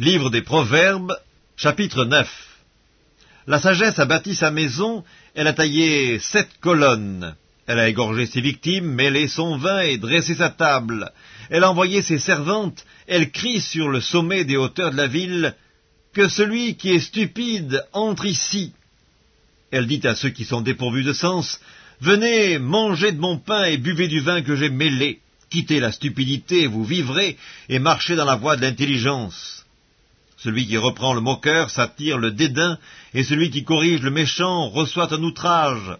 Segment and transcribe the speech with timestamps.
[0.00, 1.12] Livre des Proverbes,
[1.56, 2.28] chapitre 9
[3.48, 5.02] La sagesse a bâti sa maison,
[5.34, 7.34] elle a taillé sept colonnes.
[7.66, 11.10] Elle a égorgé ses victimes, mêlé son vin et dressé sa table.
[11.50, 15.56] Elle a envoyé ses servantes, elle crie sur le sommet des hauteurs de la ville,
[16.12, 18.74] que celui qui est stupide entre ici.
[19.72, 21.58] Elle dit à ceux qui sont dépourvus de sens,
[22.00, 25.18] Venez, mangez de mon pain et buvez du vin que j'ai mêlé.
[25.50, 27.36] Quittez la stupidité, vous vivrez,
[27.68, 29.57] et marchez dans la voie de l'intelligence.
[30.38, 32.78] Celui qui reprend le moqueur s'attire le dédain,
[33.12, 35.96] et celui qui corrige le méchant reçoit un outrage.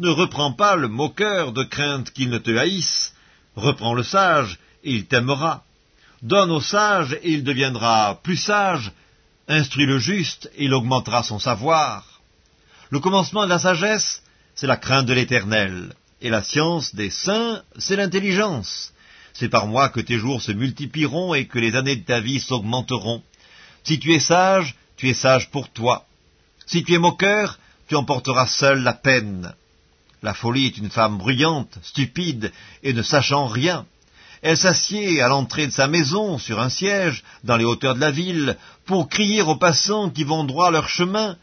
[0.00, 3.14] Ne reprends pas le moqueur de crainte qu'il ne te haïsse,
[3.54, 5.62] reprends le sage, et il t'aimera.
[6.22, 8.90] Donne au sage, et il deviendra plus sage,
[9.46, 12.20] instruis le juste, et il augmentera son savoir.
[12.90, 14.22] Le commencement de la sagesse,
[14.56, 18.92] c'est la crainte de l'Éternel, et la science des saints, c'est l'intelligence.
[19.32, 22.40] C'est par moi que tes jours se multiplieront et que les années de ta vie
[22.40, 23.22] s'augmenteront.
[23.86, 26.06] Si tu es sage, tu es sage pour toi.
[26.66, 29.54] Si tu es moqueur, tu emporteras seul la peine.
[30.22, 32.50] La folie est une femme bruyante, stupide
[32.82, 33.86] et ne sachant rien.
[34.42, 38.10] Elle s'assied à l'entrée de sa maison, sur un siège, dans les hauteurs de la
[38.10, 41.36] ville, pour crier aux passants qui vont droit leur chemin,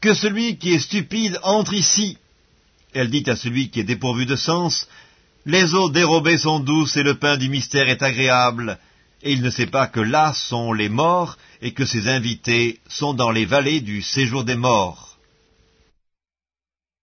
[0.00, 2.18] que celui qui est stupide entre ici.
[2.92, 4.88] Elle dit à celui qui est dépourvu de sens,
[5.46, 8.80] Les eaux dérobées sont douces et le pain du mystère est agréable
[9.24, 13.14] et il ne sait pas que là sont les morts, et que ses invités sont
[13.14, 15.13] dans les vallées du séjour des morts.